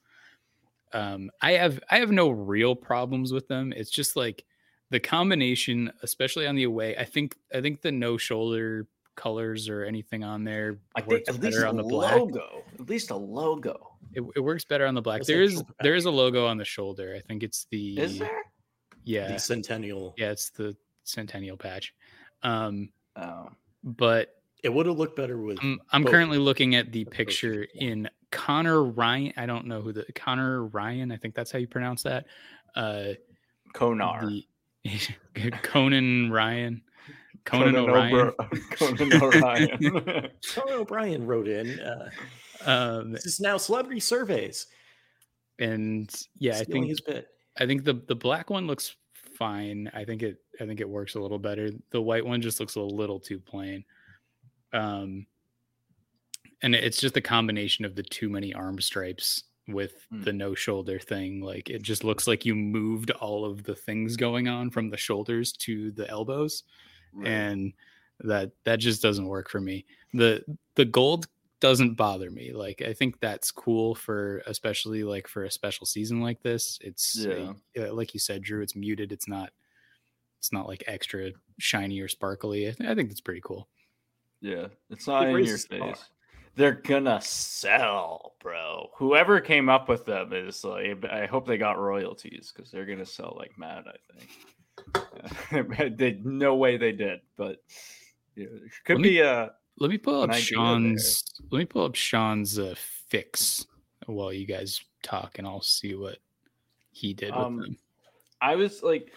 [0.93, 3.73] Um, I have I have no real problems with them.
[3.77, 4.45] It's just like
[4.91, 6.97] the combination, especially on the away.
[6.97, 11.29] I think I think the no shoulder colors or anything on there I think works
[11.29, 12.17] at least better a on the black.
[12.17, 13.91] logo, at least a logo.
[14.13, 15.21] It, it works better on the black.
[15.21, 17.15] What's There that is shoulder there is a logo on the shoulder.
[17.17, 18.43] I think it's the Is there?
[19.05, 20.15] yeah The Centennial.
[20.17, 21.95] yeah it's the Centennial patch.
[22.43, 23.49] Um, Oh,
[23.85, 25.59] but It would have looked better with.
[25.63, 26.11] I'm, I'm both.
[26.13, 27.89] currently looking at the picture people.
[27.89, 29.33] in Connor Ryan.
[29.37, 31.13] I don't know who the Connor Ryan.
[31.13, 32.27] I think that's how you pronounce that.
[32.75, 33.11] Uh,
[33.73, 34.27] Konar.
[34.27, 34.45] the
[35.63, 36.83] Conan Ryan.
[37.45, 38.33] Conan, Conan O'Ryan.
[38.39, 39.79] O'Br- Conan O'Ryan.
[40.55, 41.79] Conan O'Brien wrote in.
[41.81, 42.11] Uh,
[42.65, 44.67] Um, this is now celebrity surveys.
[45.59, 47.29] and yeah, I think his bit.
[47.59, 48.97] I think the the black one looks
[49.39, 49.91] fine.
[49.95, 51.71] I think it I think it works a little better.
[51.91, 53.85] The white one just looks a little too plain.
[54.73, 55.27] Um
[56.63, 60.23] and it's just a combination of the too many arm stripes with Hmm.
[60.23, 61.41] the no shoulder thing.
[61.41, 64.97] Like it just looks like you moved all of the things going on from the
[64.97, 66.65] shoulders to the elbows
[67.13, 67.29] Right.
[67.29, 67.73] and
[68.21, 69.87] that that just doesn't work for me.
[70.13, 71.27] The the gold
[71.61, 72.53] doesn't bother me.
[72.53, 76.79] Like I think that's cool for especially like for a special season like this.
[76.83, 77.55] It's uh,
[77.93, 78.61] like you said, Drew.
[78.63, 79.13] It's muted.
[79.13, 79.51] It's not.
[80.39, 82.69] It's not like extra shiny or sparkly.
[82.69, 83.67] I, th- I think that's pretty cool.
[84.43, 85.95] Yeah, it's not It in your raises the bar.
[85.95, 86.05] face.
[86.57, 88.89] They're gonna sell, bro.
[88.97, 93.07] Whoever came up with them is like, I hope they got royalties because they're gonna
[93.07, 93.85] sell like mad.
[93.89, 93.97] I
[95.53, 95.97] think.
[95.99, 97.63] they no way they did, but
[98.37, 98.47] yeah,
[98.85, 100.35] could Let me- be a Let me pull up.
[100.35, 101.25] Sean's.
[101.51, 102.75] Let me pull up Sean's uh,
[103.09, 103.67] fix
[104.07, 106.19] while you guys talk, and I'll see what
[106.93, 107.77] he did with Um, them.
[108.41, 109.13] I was like,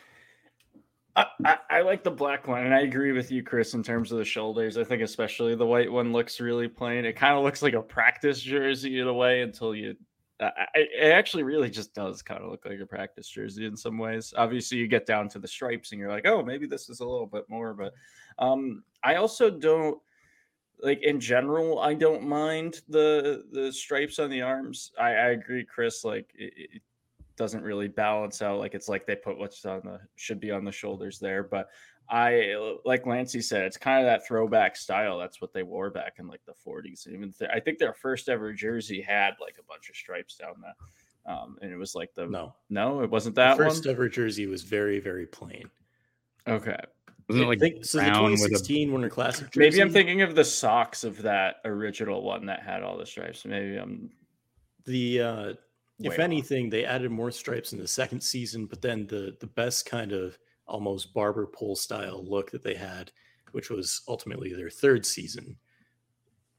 [1.18, 4.20] I, I, like the black one, and I agree with you, Chris, in terms of
[4.20, 4.78] the shoulders.
[4.78, 7.06] I think especially the white one looks really plain.
[7.06, 9.96] It kind of looks like a practice jersey in a way until you.
[10.40, 14.32] It actually really just does kind of look like a practice jersey in some ways.
[14.38, 17.06] Obviously, you get down to the stripes, and you're like, oh, maybe this is a
[17.06, 17.74] little bit more.
[17.74, 17.94] But
[18.38, 20.00] um, I also don't
[20.84, 21.80] like in general.
[21.80, 24.92] I don't mind the the stripes on the arms.
[25.00, 26.04] I, I agree, Chris.
[26.04, 26.82] Like it, it
[27.38, 28.60] doesn't really balance out.
[28.60, 31.44] Like it's like they put what's on the should be on the shoulders there.
[31.44, 31.70] But
[32.10, 35.18] I like Lanci said, it's kind of that throwback style.
[35.20, 37.08] That's what they wore back in like the 40s.
[37.08, 40.56] Even th- I think their first ever jersey had like a bunch of stripes down
[40.62, 41.32] that.
[41.32, 43.94] Um, and it was like the no, No, it wasn't the that first one.
[43.94, 45.70] ever jersey was very, very plain.
[46.48, 46.78] Okay,
[47.28, 49.60] Wasn't it I like think, so the brown with a 2016 Winter Classic jersey.
[49.60, 53.44] maybe I'm thinking of the socks of that original one that had all the stripes.
[53.44, 54.10] Maybe I'm
[54.86, 55.54] the uh,
[56.00, 56.20] if way off.
[56.20, 60.12] anything, they added more stripes in the second season, but then the the best kind
[60.12, 63.12] of almost barber pole style look that they had,
[63.52, 65.56] which was ultimately their third season,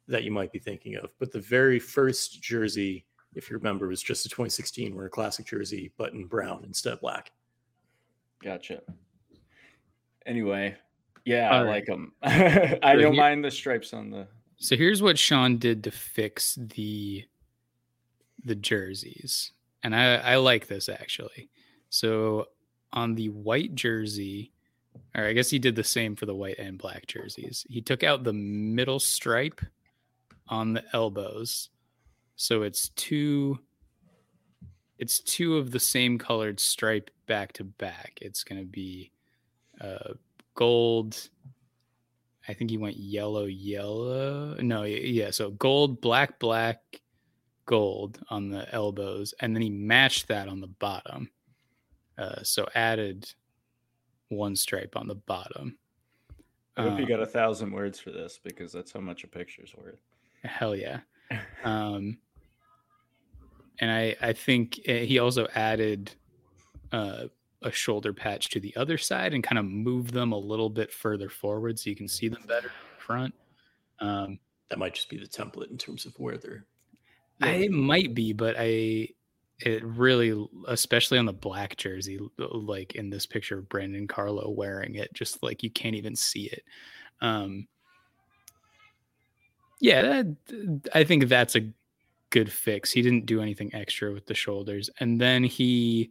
[0.09, 1.11] that you might be thinking of.
[1.19, 5.47] But the very first jersey, if you remember, was just a 2016 where a Classic
[5.47, 7.31] jersey, but in brown instead of black.
[8.43, 8.81] Gotcha.
[10.27, 10.77] Anyway,
[11.25, 12.13] yeah, I All like them.
[12.23, 14.27] I So don't here- mind the stripes on the.
[14.57, 17.25] So here's what Sean did to fix the
[18.49, 19.53] the jerseys.
[19.83, 21.49] And I, I like this actually.
[21.91, 22.49] So
[22.93, 24.53] on the white jersey,
[25.15, 27.65] or I guess he did the same for the white and black jerseys.
[27.69, 29.61] He took out the middle stripe
[30.49, 31.71] on the elbows.
[32.37, 33.59] So it's two
[34.99, 38.19] it's two of the same colored stripe back to back.
[38.21, 39.13] It's gonna be
[39.81, 40.15] uh
[40.55, 41.31] gold
[42.49, 44.55] I think he went yellow, yellow.
[44.55, 45.31] No, yeah.
[45.31, 46.81] So gold, black, black,
[47.69, 51.31] gold on the elbows, and then he matched that on the bottom.
[52.17, 53.31] Uh, so added
[54.31, 55.79] one stripe on the bottom.
[56.77, 59.29] I hope you Um, got a thousand words for this because that's how much a
[59.29, 60.01] picture's worth.
[60.43, 61.01] Hell yeah.
[61.63, 62.17] Um,
[63.81, 66.11] and I I think uh, he also added
[66.91, 67.25] uh,
[67.63, 70.91] a shoulder patch to the other side and kind of moved them a little bit
[70.91, 73.35] further forward so you can see them better in front.
[74.01, 74.39] Um,
[74.71, 76.65] That might just be the template in terms of where they're.
[77.41, 79.09] I it might be, but I
[79.61, 84.95] it really, especially on the black jersey, like in this picture of Brandon Carlo wearing
[84.95, 86.63] it, just like you can't even see it.
[87.21, 87.67] Um,
[89.81, 91.71] yeah, that, I think that's a
[92.31, 92.93] good fix.
[92.93, 96.11] He didn't do anything extra with the shoulders, and then he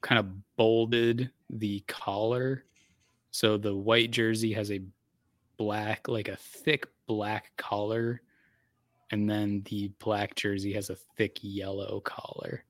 [0.00, 2.64] kind of bolded the collar.
[3.32, 4.80] So the white jersey has a
[5.56, 8.22] black, like a thick black collar
[9.10, 12.64] and then the black jersey has a thick yellow collar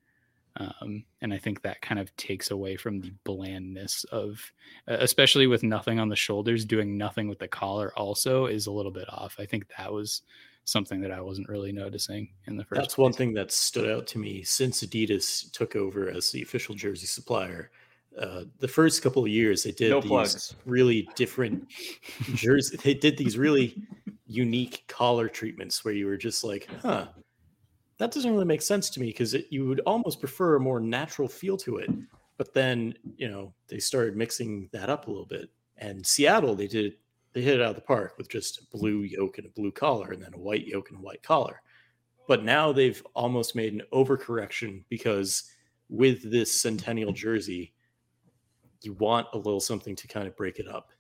[0.59, 4.53] um, and i think that kind of takes away from the blandness of
[4.89, 8.73] uh, especially with nothing on the shoulders doing nothing with the collar also is a
[8.73, 10.23] little bit off i think that was
[10.65, 14.07] something that i wasn't really noticing in the first That's one thing that stood out
[14.09, 17.71] to me since Adidas took over as the official jersey supplier.
[18.21, 20.55] Uh, the first couple of years, they did No these plugs.
[20.65, 21.69] really different
[22.35, 22.81] jerseys.
[22.81, 23.77] They did these really
[24.27, 27.09] unique collar treatments where you were just like, "Huh,
[27.99, 31.29] that doesn't really make sense to me because you would almost prefer a more natural
[31.29, 31.91] feel to it.
[32.37, 35.51] But then, you know, they started mixing that up a little bit.
[35.79, 36.95] And Seattle, they did
[37.33, 39.71] they hit it out of the park with just a blue yoke and a blue
[39.71, 41.61] collar and then a white yoke and a white collar.
[42.27, 45.45] But now they've almost made an overcorrection because
[45.91, 47.75] with this centennial jersey,
[48.81, 50.93] you want a little something to kind of break it up.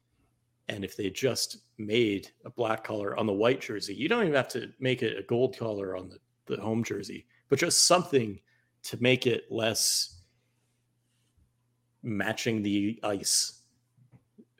[0.68, 4.34] And if they just made a black collar on the white jersey, you don't even
[4.34, 8.40] have to make it a gold collar on the, the home jersey, but just something
[8.84, 10.20] to make it less
[12.02, 13.62] matching the ice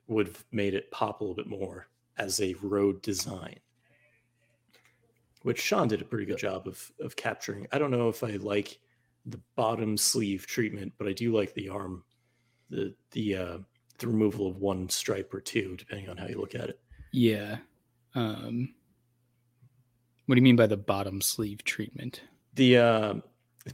[0.08, 1.88] would have made it pop a little bit more
[2.18, 3.56] as a road design.
[5.42, 7.68] Which Sean did a pretty good job of of capturing.
[7.70, 8.78] I don't know if I like
[9.26, 12.02] the bottom sleeve treatment, but I do like the arm,
[12.68, 13.58] the the uh,
[13.98, 16.80] the removal of one stripe or two, depending on how you look at it.
[17.12, 17.58] Yeah.
[18.14, 18.74] Um,
[20.26, 22.22] what do you mean by the bottom sleeve treatment?
[22.54, 23.14] The uh,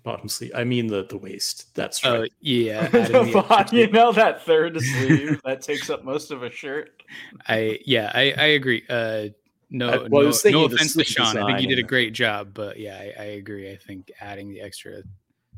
[0.02, 0.52] bottom sleeve.
[0.54, 1.74] I mean the the waist.
[1.74, 2.32] That's Oh right.
[2.40, 6.30] yeah, The adding the bo- extra you know that third sleeve that takes up most
[6.30, 7.02] of a shirt.
[7.48, 8.84] I yeah, I I agree.
[8.88, 9.28] Uh,
[9.70, 11.36] no, I- well, no, no offense to Sean.
[11.38, 13.70] I think you did a great job, but yeah, I, I agree.
[13.72, 15.02] I think adding the extra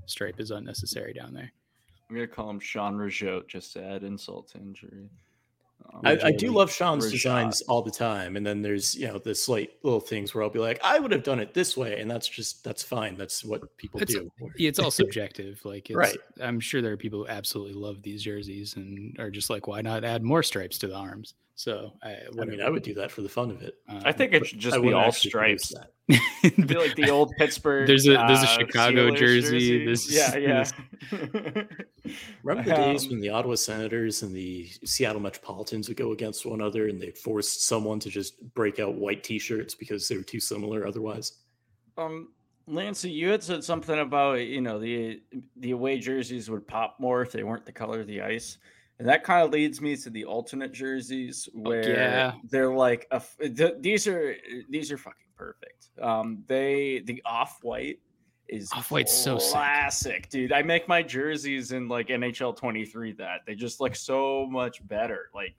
[0.06, 1.50] stripe is unnecessary down there.
[2.09, 5.09] I'm gonna call him Sean Rajote just to add insult to injury.
[5.92, 7.11] Um, I, I do love Sean's Rashad.
[7.12, 10.48] designs all the time, and then there's you know the slight little things where I'll
[10.50, 13.16] be like, I would have done it this way, and that's just that's fine.
[13.16, 14.30] That's what people It's- do.
[14.57, 15.61] It's all subjective.
[15.64, 16.16] Like, it's, Right.
[16.40, 19.82] I'm sure there are people who absolutely love these jerseys and are just like, why
[19.82, 21.34] not add more stripes to the arms?
[21.57, 22.61] So I, I mean.
[22.61, 23.74] I would do that for the fun of it.
[23.88, 25.68] I think it should just I be all stripes.
[25.68, 25.92] that.
[26.42, 27.86] It'd be like the old Pittsburgh.
[27.86, 30.64] There's a- there's a uh, Chicago Steelers jersey, this- yeah, yeah.
[32.42, 36.44] Remember the days Um, when the Ottawa Senators and the Seattle Metropolitans would go against
[36.44, 40.22] one another, and they forced someone to just break out white T-shirts because they were
[40.22, 41.38] too similar otherwise?
[41.96, 42.32] Um,
[42.68, 45.22] Lanci, you had said something about you know the
[45.57, 48.59] the away jerseys would pop more if they weren't the color of the ice,
[48.99, 52.32] and that kind of leads me to the alternate jerseys where yeah.
[52.51, 54.36] they're like a th- these are
[54.70, 55.88] these are fucking perfect.
[56.01, 57.99] Um, they the off white
[58.47, 59.53] is Off-White's so sick.
[59.53, 60.53] classic, dude.
[60.53, 65.30] I make my jerseys in like NHL 23 that they just look so much better.
[65.34, 65.55] Like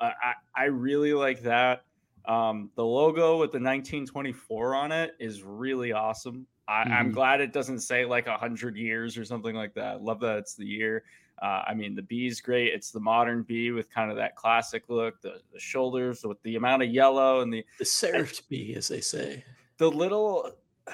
[0.00, 1.84] uh, I I really like that.
[2.26, 6.46] Um, the logo with the 1924 on it is really awesome.
[6.68, 7.14] I, I'm Mhm.
[7.14, 10.02] glad it doesn't say like a hundred years or something like that.
[10.02, 11.04] Love that it's the year.
[11.40, 12.72] Uh, I mean, the B is great.
[12.74, 15.20] It's the modern B with kind of that classic look.
[15.22, 19.00] The, the shoulders with the amount of yellow and the The serifed bee, as they
[19.00, 19.44] say.
[19.78, 20.52] the little.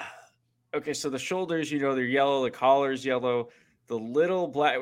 [0.75, 2.43] Okay, so the shoulders, you know, they're yellow.
[2.43, 3.47] The collar's yellow.
[3.87, 4.77] The little black.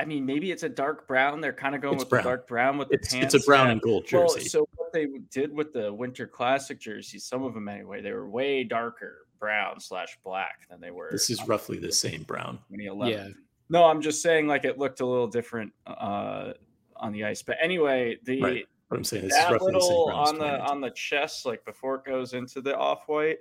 [0.00, 1.40] I mean, maybe it's a dark brown.
[1.40, 2.24] They're kind of going It's with brown.
[2.24, 3.32] the dark brown with the It's, pants.
[3.34, 3.72] it's a brown yeah.
[3.72, 4.48] and gold Well, jersey.
[4.48, 8.28] so what they did with the Winter Classic jerseys, some of them anyway, they were
[8.28, 11.08] way darker brown slash black than they were.
[11.12, 12.58] this is roughly the same brown.
[12.70, 13.14] 2011.
[13.16, 13.28] Yeah.
[13.70, 16.52] No, I'm just saying like it looked a little different uh,
[16.96, 17.40] on the ice.
[17.40, 18.66] But anyway, the Right.
[18.88, 21.94] What I'm saying is that roughly the little on the on the chest, like before
[21.94, 23.38] it goes into the off white.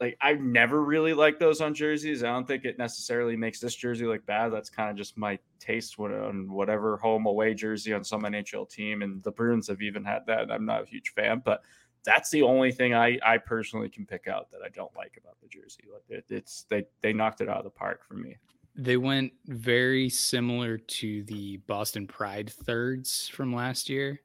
[0.00, 2.22] Like I've never really liked those on jerseys.
[2.22, 4.50] I don't think it necessarily makes this jersey look bad.
[4.50, 9.02] That's kind of just my taste on whatever home away jersey on some NHL team.
[9.02, 10.50] And the Bruins have even had that.
[10.50, 11.62] I'm not a huge fan, but
[12.04, 15.40] that's the only thing I I personally can pick out that I don't like about
[15.40, 15.84] the jersey.
[15.92, 18.36] Like it, it's they they knocked it out of the park for me.
[18.76, 24.20] They went very similar to the Boston Pride thirds from last year.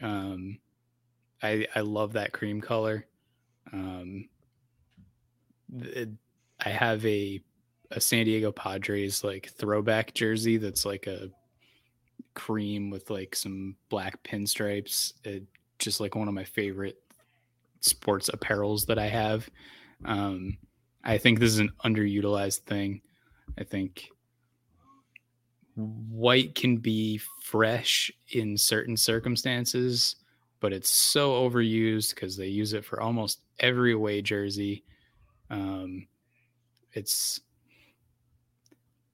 [0.00, 0.58] Um,
[1.42, 3.06] I I love that cream color.
[3.72, 4.28] Um,
[6.64, 7.42] I have a
[7.90, 11.30] a San Diego Padres like throwback jersey that's like a
[12.34, 15.12] cream with like some black pinstripes.
[15.24, 15.44] It,
[15.78, 16.98] just like one of my favorite
[17.80, 19.48] sports apparels that I have.
[20.04, 20.58] Um,
[21.02, 23.00] I think this is an underutilized thing.
[23.58, 24.10] I think
[25.76, 30.16] white can be fresh in certain circumstances,
[30.60, 34.84] but it's so overused because they use it for almost every away jersey.
[35.48, 36.06] Um,
[36.92, 37.40] it's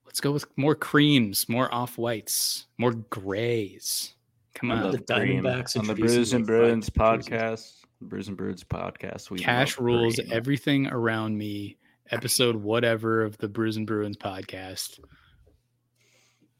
[0.05, 4.13] let's go with more creams, more off whites, more grays.
[4.55, 5.43] Come on, the cream.
[5.43, 7.73] Diamondbacks on the introducing Brews and the Bruins podcast.
[7.99, 9.29] The Brews and Bruins podcast.
[9.29, 10.29] We cash rules cream.
[10.31, 11.77] everything around me.
[12.11, 14.99] Episode whatever of the Brews and Bruins podcast.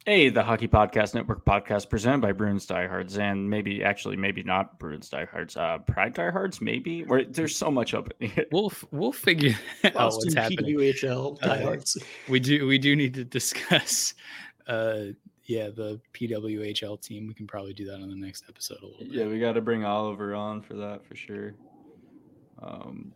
[0.06, 4.80] Hey, the Hockey Podcast Network podcast presented by Bruins Diehards and maybe actually maybe not
[4.80, 7.04] Bruins Diehards, uh Pride Diehards maybe.
[7.04, 8.10] Where there's so much up.
[8.52, 10.78] We'll we'll figure out what's happening.
[10.78, 11.98] PWHL Uh, diehards.
[12.30, 14.14] We do we do need to discuss
[14.68, 15.08] uh
[15.44, 17.28] yeah, the PWHL team.
[17.28, 19.12] We can probably do that on the next episode a little bit.
[19.14, 21.54] yeah, we got to bring Oliver on for that for sure.
[22.62, 23.14] Um,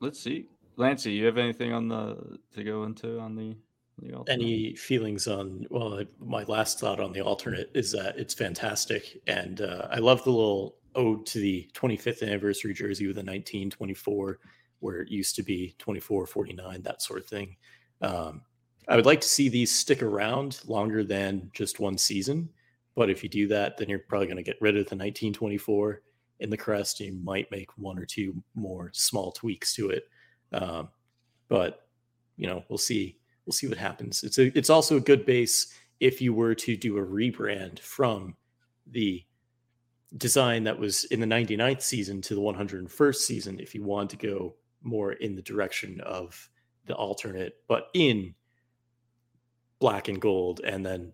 [0.00, 0.46] let's see.
[0.78, 3.56] Lanci, you have anything on the to go into on the
[3.98, 4.42] the alternate?
[4.42, 5.66] Any feelings on?
[5.70, 10.24] Well, my last thought on the alternate is that it's fantastic, and uh, I love
[10.24, 14.38] the little ode to the 25th anniversary jersey with the 1924,
[14.80, 17.56] where it used to be 24, 49, that sort of thing.
[18.00, 18.42] Um,
[18.88, 22.48] I would like to see these stick around longer than just one season.
[22.96, 26.02] But if you do that, then you're probably going to get rid of the 1924
[26.40, 27.00] in the crest.
[27.00, 30.04] You might make one or two more small tweaks to it.
[30.52, 30.88] Um,
[31.48, 31.86] but
[32.36, 33.18] you know, we'll see.
[33.46, 34.22] We'll see what happens.
[34.22, 34.56] It's a.
[34.56, 38.34] It's also a good base if you were to do a rebrand from
[38.86, 39.24] the
[40.16, 43.60] design that was in the 99th season to the 101st season.
[43.60, 46.48] If you want to go more in the direction of
[46.86, 48.34] the alternate, but in
[49.78, 51.12] black and gold, and then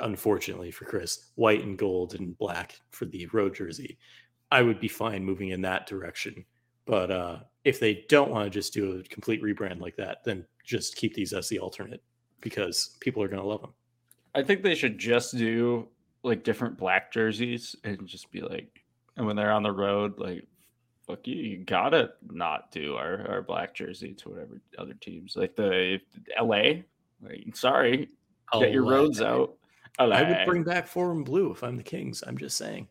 [0.00, 3.98] unfortunately for Chris, white and gold and black for the road jersey.
[4.54, 6.44] I would be fine moving in that direction.
[6.86, 10.46] But uh, if they don't want to just do a complete rebrand like that, then
[10.64, 12.00] just keep these as the alternate
[12.40, 13.72] because people are going to love them.
[14.32, 15.88] I think they should just do
[16.22, 18.84] like different black jerseys and just be like,
[19.16, 20.46] and when they're on the road, like,
[21.04, 25.56] fuck you, you gotta not do our, our black jersey to whatever other teams like
[25.56, 26.00] the
[26.40, 26.82] LA.
[27.22, 28.08] Like, sorry,
[28.52, 29.56] get your roads out.
[30.00, 30.16] LA.
[30.16, 32.22] I would bring back four and blue if I'm the Kings.
[32.26, 32.88] I'm just saying.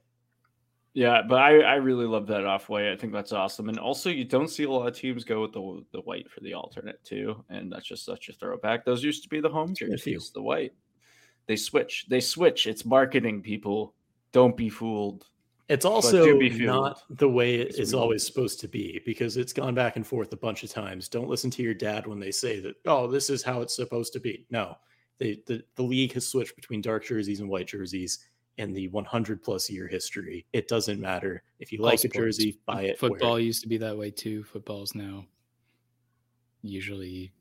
[0.94, 2.92] Yeah, but I, I really love that off white.
[2.92, 3.68] I think that's awesome.
[3.68, 6.42] And also, you don't see a lot of teams go with the the white for
[6.42, 8.86] the alternate too, and that's just such a throwback.
[8.86, 10.74] Those used to be the home jerseys, the white.
[11.48, 12.06] They switch.
[12.10, 12.68] They switch.
[12.68, 13.96] It's marketing, people.
[14.32, 15.26] Don't be fooled.
[15.70, 19.96] It's also not the way it is always supposed to be because it's gone back
[19.96, 21.08] and forth a bunch of times.
[21.08, 24.14] Don't listen to your dad when they say that, oh, this is how it's supposed
[24.14, 24.46] to be.
[24.50, 24.76] No,
[25.20, 28.20] they, the, the league has switched between dark jerseys and white jerseys
[28.58, 30.46] in the 100 plus year history.
[30.54, 31.44] It doesn't matter.
[31.60, 33.00] If you like a jersey, buy it.
[33.00, 34.44] Football used to be that way too.
[34.44, 35.26] Football's now
[36.62, 37.34] usually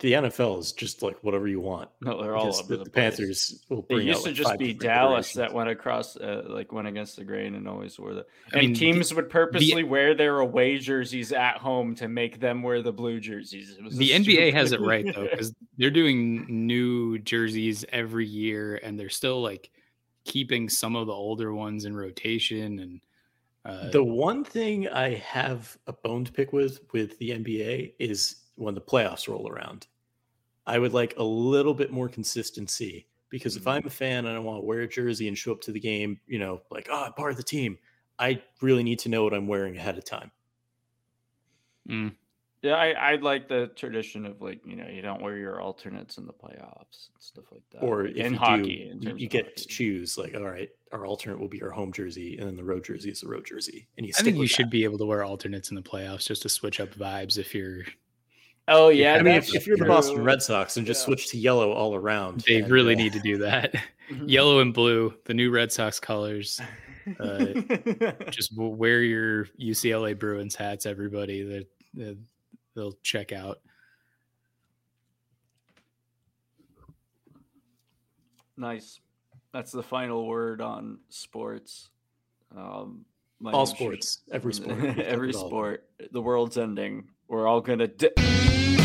[0.00, 1.88] the NFL is just like whatever you want.
[2.00, 4.00] No, they're all the, the Panthers will bring.
[4.00, 7.24] It used to like just be Dallas that went across, uh, like went against the
[7.24, 8.26] grain and always wore the.
[8.52, 12.08] And I mean, teams the, would purposely the, wear their away jerseys at home to
[12.08, 13.76] make them wear the blue jerseys.
[13.92, 19.08] the NBA has it right though, because they're doing new jerseys every year, and they're
[19.08, 19.70] still like
[20.26, 23.00] keeping some of the older ones in rotation and.
[23.64, 28.36] Uh, the one thing I have a bone to pick with with the NBA is
[28.54, 29.88] when the playoffs roll around.
[30.68, 33.88] I would like a little bit more consistency because if I'm mm-hmm.
[33.88, 36.20] a fan and I want to wear a jersey and show up to the game,
[36.26, 37.76] you know, like, oh, I'm part of the team,
[38.18, 40.30] I really need to know what I'm wearing ahead of time.
[41.88, 42.14] Mm.
[42.66, 46.18] Yeah, I, I like the tradition of like, you know, you don't wear your alternates
[46.18, 47.82] in the playoffs and stuff like that.
[47.82, 49.62] Or in hockey, do, you, you get hockey.
[49.62, 52.64] to choose like, all right, our alternate will be our home jersey, and then the
[52.64, 53.88] road jersey is the road jersey.
[53.96, 54.48] And you I think you that.
[54.48, 57.54] should be able to wear alternates in the playoffs just to switch up vibes if
[57.54, 57.84] you're
[58.68, 61.06] Oh yeah, I mean, if, if, you're the Boston Red Sox and just yeah.
[61.06, 63.74] switch to yellow all around, they and, really uh, need to do that.
[64.06, 64.28] Mm-hmm.
[64.28, 66.60] yellow and blue, the new Red Sox colors.
[67.18, 67.46] Uh,
[68.30, 71.42] just wear your UCLA Bruins hats, everybody.
[71.94, 72.16] That
[72.76, 73.58] they'll check out.
[78.56, 79.00] Nice.
[79.52, 81.88] That's the final word on sports.
[82.56, 83.04] Um,
[83.44, 85.84] all sports, every sport, every sport.
[86.12, 87.88] The world's ending we're all gonna.
[87.88, 88.75] Di-